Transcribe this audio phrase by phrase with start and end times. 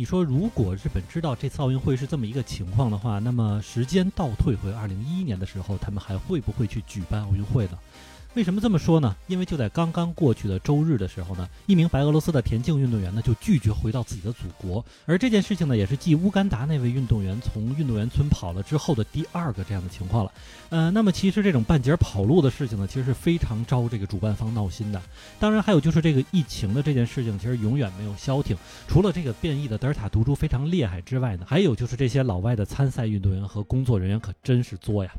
[0.00, 7.76] 你说，如果日本知道这次奥运会是这么一个情况的话，那么时间倒退回二零一一年的时候，他们还会不会去举办奥运会呢？
[8.38, 9.16] 为什么这么说呢？
[9.26, 20.30] 因为就在刚刚过去的周日的时候呢，一名白俄罗斯的田径运动员呢就拒绝回到自己的祖国，而这件事情呢也是继乌干达那位运动员从运动员村跑了之后的第二个这样的情况了。
[20.68, 25.02] 呃，那么其实这种半截跑路的事情呢，其实是非常招这个主办方闹心的。
[25.40, 28.56] 当然还有就是这个疫情的这件事情，其实永远没有消停。
[28.86, 35.12] 除了这个变异的德尔塔毒株非常厉害之外呢，还有就是这些老外的参赛运动员和工作人员可真是作呀。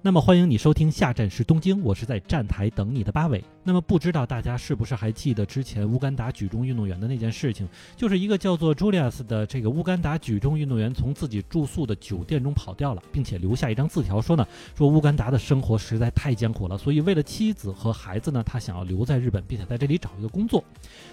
[0.00, 3.42] 那么欢迎你收听下站是东京，我是在站台等你的八尾。
[3.64, 7.68] 那么不知道大家是不是还记得之前乌干达举重运动员的那件事情？
[7.96, 20.62] 就是一个叫做 Julius 的这个乌干达举重运动员从自己住宿的酒店中跑掉了，并且留下一张字条说呢，说乌干达的生活实在太艰苦了，所以为了妻子和孩子呢，他想要留在日本，并且在这里找一个工作。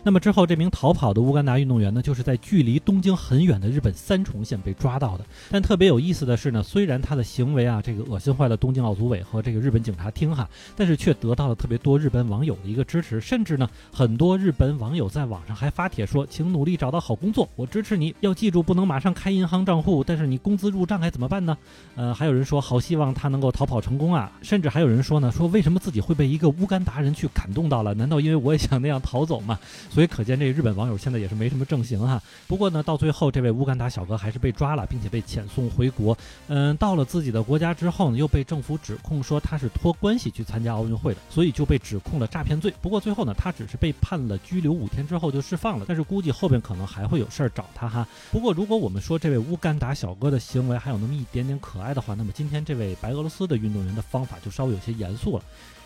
[0.03, 5.25] 那么之后这名逃跑的乌干达运动员呢，就是在距离东京很远的日本三重县被抓到的。
[5.49, 18.13] 但特别有意思的是呢，虽然他的行为啊，这个恶心坏了东京奥组委和这个日本警察厅哈，但是却得到了特别多日本网友的一个支持，甚至呢，很多日本网友在网上还发帖说，请努力找到好工作，我支持你。
[18.19, 21.57] 要记住，不能马上开银行账户，但是你工资入账该怎么办呢？
[21.95, 24.31] 呃，还有人说，好希望他能够逃跑成功啊。
[24.41, 27.93] 甚至还有人说呢，说为什么自己会被一个乌干达人去感动到了？
[27.93, 29.59] 难道因为我也想那样逃走吗？
[29.89, 32.21] 所以可见这日本网友现在也是没什么正形哈。
[32.47, 36.17] 不过呢，到最后这位乌干达小哥还是被抓了，并且被遣送回国。
[36.47, 42.73] 嗯，到了自己的国家之后呢，又被政府指控说他是托关系去参加奥运会的，所以就被指控了诈骗罪。
[42.81, 45.85] 不过最后呢，他只是被判了拘留五天之后就释放了。
[45.87, 48.07] 但是估计后边可能还会有事儿找他哈。
[48.31, 55.43] 不过如果我们说这位乌干达小哥的行为还有那么一点点可爱的话，那么今天这位白俄罗斯的运动员的方法就稍微有些严肃了。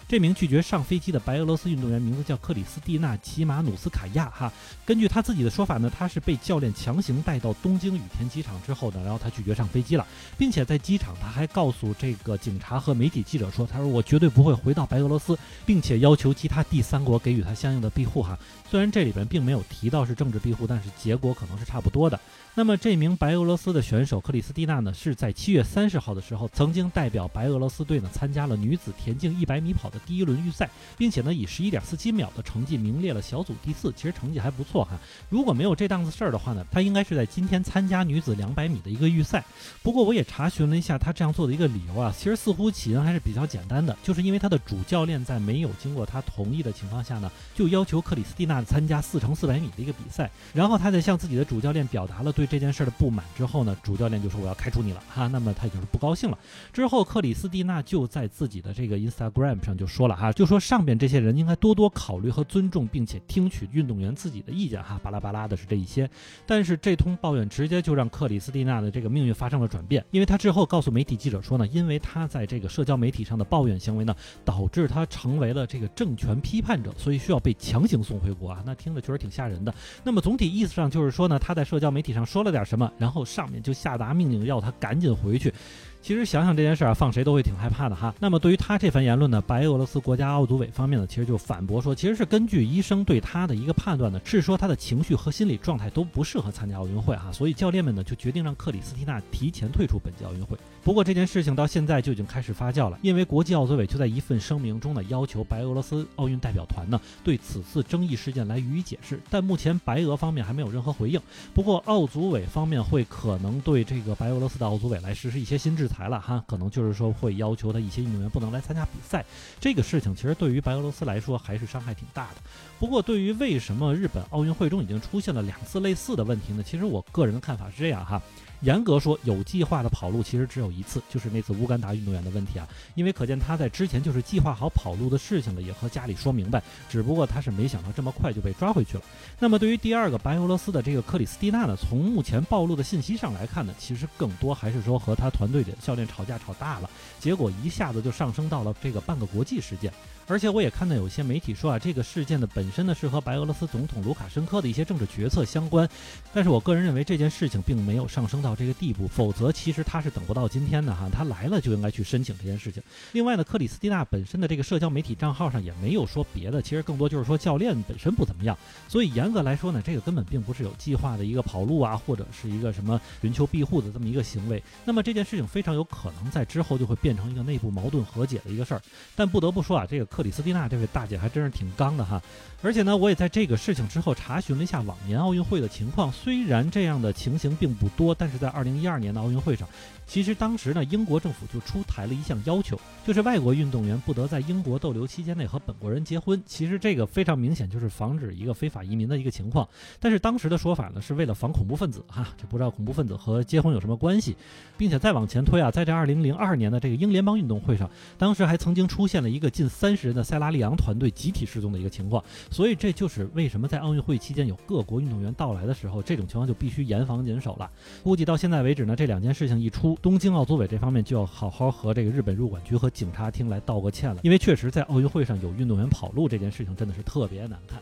[0.10, 4.52] 这名拒绝上飞机的白俄罗斯运动员名字叫克里斯蒂娜·齐马努斯卡娅哈。
[4.84, 18.36] 根据他自己的说法呢，他是被教练强行带到东京羽田机场之后呢，然后他拒绝上飞机了，并且在机场他还告诉这个警察和媒体记者说，他说我绝对不会回到白俄罗斯，并且要求其他第三国给予他相应的庇护哈。
[18.68, 22.20] 虽然这里边并没有提到是政治庇护，但是结果可能是差不多的。
[22.56, 29.99] 那么这名白俄罗斯的选手克里斯蒂娜呢，是在七月三十号的时候曾经代表白俄罗斯队呢参加了女子田径一百米跑的。
[30.06, 34.98] 第一轮预赛，并且呢以十一点四七秒的成绩名列了小组第四，其实成绩还不错哈。
[35.30, 39.44] 如果没有这档子事儿的话呢，他应该是在今天参加女子两百米的一个预赛。
[39.84, 50.30] 不过我也查询了一下他这样做的一个理由啊，其实似乎起因还是比较简单的，就是因为他的主教练在没有经过他同意的情况下呢，就要求克里斯蒂娜参加四乘四百米的一个比赛。
[50.54, 55.28] 然后他在向自己的主教练表达了对这件事的不满之后呢，主教练就说我要开除你了哈。
[55.28, 56.38] 那么他就是不高兴了。
[56.74, 60.32] 之后克里斯蒂娜就在自己的这个 Instagram 上就说了哈。
[60.32, 66.10] 就说上边这些人应该多多考虑和尊重，并且听取运动员自己的意见哈，巴拉巴拉的是这一些。
[66.46, 78.64] 但是这通抱怨直接就让克里斯蒂娜的这个命运发生了转变，因为他之后告诉媒体记者说呢，因为他在这个社交媒体上的抱怨行为呢，导致他成为了这个政权批判者，所以需要被强行送回国啊。
[78.66, 79.74] 那听着确实挺吓人的。
[80.04, 85.54] 那么总体意思上就是说呢，他在社交媒体上说了点什么，然后上面就下达命令要他赶紧回去。
[86.02, 88.14] 其实想想这件事儿啊，放谁都会挺害怕的哈。
[88.20, 100.58] 那么对于他这番言论呢，白俄罗斯国家奥组委方面呢，其实就反驳说，其实是根据医生对他的一个判断呢，是说他的情绪和心理状态都不适合参加奥运会哈，所以教练们呢就决定让克里斯蒂娜提前退出本届奥运会。
[100.84, 111.20] 不过这件事情到现在就已经开始发酵了，因为国际奥组委就在一份声明中呢，要求白俄罗斯奥运代表团呢对此次争议事件来予以解释，但目前白俄方面还没有任何回应。
[111.54, 119.26] 不过奥组委方面会可能对这个白俄罗斯的奥组委来实施一些新制裁了哈，可能就是说会要求他一些运动员不能来参加比赛。
[119.60, 122.36] 这个事情其实对于白俄罗斯来说还是伤害挺大的。
[122.80, 126.62] 不过对于为什么日本奥运会中已经出现了两次类似的问题呢？
[126.64, 128.22] 其实我个人的看法是这样哈。
[128.62, 132.68] 严格说，有计划的跑路其实只有一次，就是那次乌干达运动员的问题啊。
[132.96, 139.04] 因为可见他在之前就是计划好跑路的事情了，也和家里说明白，只不过他是没想到这么快就被抓回去了。
[139.40, 146.90] 那么对于第二个白俄罗斯的这个克里斯蒂娜呢，从目前暴露的信息上来看呢，其实更多还是说和他团队的教练吵架吵大了，
[147.20, 149.92] 结果一下子就上升到了这个半个国际事件。
[150.30, 155.90] 而且我也看到有些媒体说啊，这个事件的本身呢是和白俄罗斯总统卢卡申科的一些政治决策相关，
[156.32, 162.84] 但是我个人认为这件事情并没有上升到这个地步，否则其实他是等不到今天的哈，他来了就应该去申请这件事情。
[163.12, 168.56] 另外呢，克里斯蒂娜本身的这个社交媒体账号上也没有说别的，其实更多就是说教练本身不怎么样，
[168.88, 174.62] 所以严格来说呢，这个根本并不是有计划的一个跑路啊，或者是一个什么寻求庇护的这么一个行为。
[174.86, 178.82] 那么这件事情非常有可能在之后就会变成一个内部矛盾和解的一个事儿。
[179.16, 180.08] 但不得不说啊，这个。
[180.20, 182.22] 克里斯蒂娜这位大姐还真是挺刚的哈。
[182.62, 186.12] 而且呢，我也在这个事情之后查询了一下往年奥运会的情况。
[186.12, 189.66] 虽然这样的情形并不多，但是在二零一二年的奥运会上，
[190.06, 192.78] 其实当时呢，英国政府就出台了一项要求，
[193.08, 196.44] 就是外国运动员不得在英国逗留期间内和本国人结婚。
[196.46, 199.66] 其实这个非常明显就是防止一个非法移民的一个情况。
[199.98, 204.36] 但是当时的说法呢，是为了防恐怖分子哈，这不知道恐怖分子和结婚有什么关系，
[204.76, 212.24] 并且再往前推啊，在这二零零二年的这个英联邦运动会上，当时还曾经出现了一个近三十的塞拉利昂团队集体失踪的一个情况。
[212.50, 217.70] 所以这就是为什么在奥运会期间有各国运动员到来的时候，这种情况就必须严防紧守了。
[218.04, 227.80] 估计到现在为止呢，这两件事情一出，东京奥组委这方面就要好好和这个日本入管局和警察厅来道个歉了，因为确实在奥运会上有运动员跑路这件事情真的是特别难看。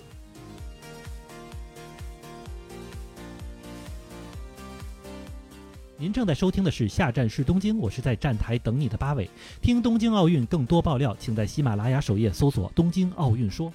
[5.99, 9.27] 您正在收听的是下站是东京，我是在站台等你的八尾。
[9.63, 13.73] 听东京奥运更多爆料，请在喜马拉雅首页搜索“东京奥运说”。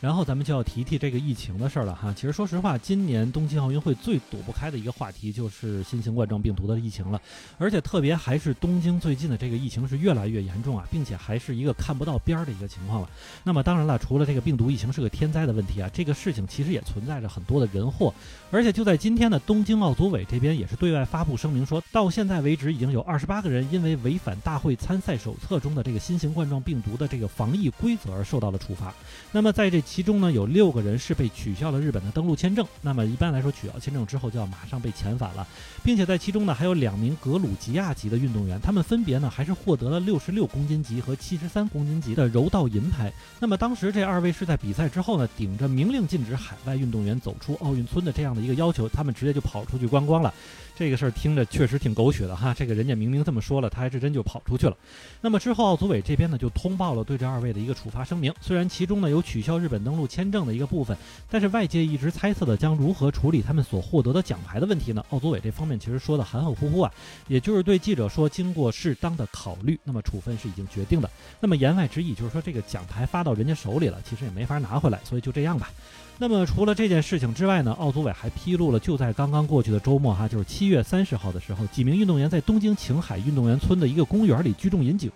[0.00, 2.14] 然后咱们就要提提这个疫情的事儿了哈。
[2.14, 7.20] 其实说实话，今年东京奥运会最躲不开的一个话题就是新型冠状病毒的疫情了，
[7.58, 13.10] 而且特别还是东京最近的这个疫情是越来越严重啊，并且还是一个看不到边儿的一个情况了。
[13.42, 18.12] 那么当然了，除了这个病毒疫情是个天灾的问题啊，这个事情其实也存在着很多的人祸。
[18.50, 28.94] 而且就在今天的东京奥组委这边也是对外发布声明，说到现在为止已经有二十八个人因为违反大会参赛手册中的这个新型冠状病毒的这个防疫规则而受到了处罚。
[29.32, 32.64] 那么在这其中呢，有六个人是被取消了日本的登陆签证。
[32.82, 35.46] 那么一般来说，取消签证之后就要马上被遣返了，
[35.82, 43.10] 并且在其中呢，还有两名格鲁吉亚籍的运动员，他们分别呢还是获得了六十六公斤级和七十三公斤级的柔道银牌。
[43.40, 50.32] 那么当时这二位是在比赛之后呢，顶着明令禁止海外运动员走出奥运村的这样的一个要求，他们直接就跑出去观光了。
[50.76, 54.76] 这个事儿听着确实挺狗血的哈，这个人家明明这么说了，他还是真就跑出去了。
[55.20, 60.96] 那么之后奥组委这边呢就通报了对这二位的一个处罚声明，虽然其中呢有取消日本登陆签证的一个部分，
[61.30, 65.04] 但是外界一直猜测的将如何处理他们所获得的奖牌的问题呢？
[65.10, 66.92] 奥组委这方面其实说的含含糊糊啊，
[67.26, 71.10] 也就是对记者说，经过适当的考虑，那么处分是已经决定的。
[71.40, 75.70] 那么言外之意就是说，这个奖牌发到人家手里了，其实也没法拿回来，所以就这样吧。
[76.20, 85.08] 那么除了这件事情之外呢，奥组委还披露了，就在刚刚过去的周末哈，就是七月三十号的时候，几名运动员在东京晴海运动员村的一个公园里聚众饮酒。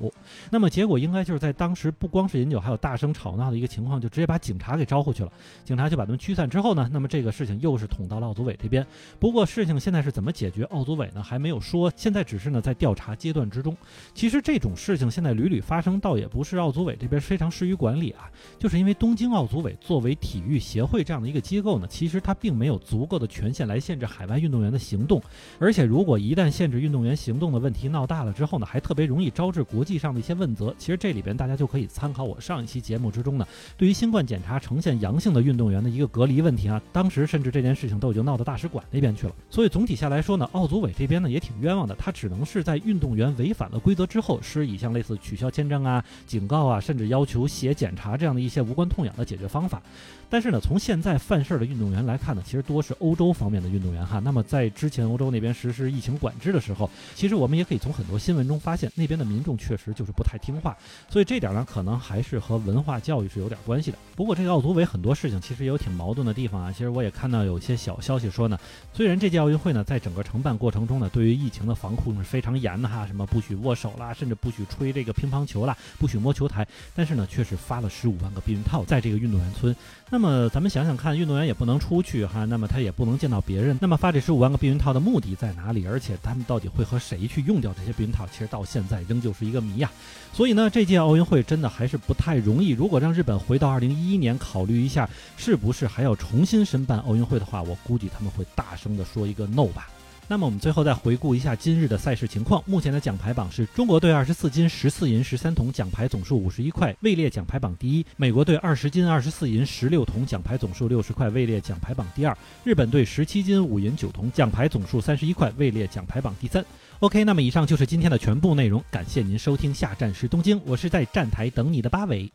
[0.48, 5.32] 那么结果应该就是在当时不光是饮酒，还有大声吵闹的一个情况，就直接把警警察给招呼去了。
[5.64, 8.87] 警察就把他们驱散之后呢，那么这个事情又是捅到了奥组委这边。
[9.19, 13.75] 不过事情现在是怎么解决，奥组委呢还没有说，现在只是呢在调查阶段之中。
[14.14, 20.82] 其实这种事情现在屡屡发生，倒也不是奥组委这边非常疏于管理啊，就是因为东京奥组委作为体育协。
[20.82, 25.22] 会这样的一个机构呢，其实它并没有足够的权限来限制海外运动员的行动，
[25.58, 30.75] 而且如果一旦限制运动员行动的问题闹大了之后呢，还特别容易招致国际上的一些问责。
[30.76, 33.46] 其实这里边大家就可以参考我上一期节目之中呢，
[33.78, 39.34] 对于新冠检查呈现阳性的运动员的一个隔离问题啊，当时甚至这件事情都已经闹到大使馆那边去了。
[39.50, 49.80] 所以总体下来说呢，奥组委这边呢也挺冤枉的，他只能是在运动员违反了规则之后，施以像类似取消签证啊、警告啊，甚至要求写检查这样的一些无关痛痒的解决方法。
[50.28, 54.18] 但是呢，从现在犯事儿的运动员来看呢，其实多是欧洲方面的运动员哈。
[54.18, 60.74] 那么在之前欧洲那边实施疫情管制的时候，其实我们也可以从很多新闻中发现，那边的民众确实就是不太听话。
[61.10, 63.98] 所以这点呢，可能还是和文化教育是有点关系的。
[64.17, 66.72] 不过这个奥组委很多事情其实也有挺矛盾的地方啊。
[66.72, 68.58] 其实我也看到有一些小消息说呢，
[68.93, 79.74] 虽然这届奥运会呢，在整个承办过程中呢，对于疫情的防控是非常严的哈，什么不许握手啦，甚至不许吹这个乒乓球啦，不许摸球台，但是呢，确实发了十五万个避孕套在这个运动员村。
[80.10, 83.79] 那么咱们想想看，运动员也不能出去哈，那么他也不能见到别人。
[83.81, 85.86] 那么发这十五万个避孕套的目的在哪里？
[85.86, 88.27] 而且他们到底会和谁去用掉这些避孕套？
[88.31, 89.91] 其实到现在仍旧是一个谜呀。
[90.34, 92.70] 所以呢，这届奥运会真的还是不太容易。
[92.70, 99.91] 如果让日本回到二零一一年考虑一下，是不是还要重新申办奥运会的话，我估计他们会大声的说一个 no 吧。
[100.29, 102.62] 那么我们最后再回顾一下今日的赛事情况。
[102.64, 116.64] 目前的奖牌榜是中国队二十四金十四银十三铜，奖牌总数五十一块，位列奖牌榜第一；美国队二十金二十四银十六铜，奖牌总数六十块，位列奖牌榜第二；日本队十七金五银九铜，奖牌总数三十一块，位列奖牌榜第三。
[117.00, 122.32] OK，那么以上就是今天的全部内容，感谢您收听，下站是东京，我是在站台等你的八尾。